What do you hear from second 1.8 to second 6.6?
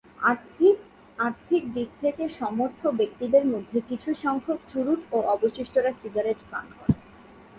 থেকে সমর্থ ব্যক্তিদের মধ্যে কিছুসংখ্যক চুরুট ও অবশিষ্টরা সিগারেট